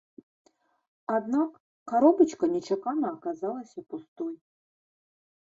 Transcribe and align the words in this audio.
Аднак, 1.17 1.51
каробачка 1.93 2.45
нечакана 2.55 3.05
аказалася 3.15 3.79
пустой. 3.93 4.33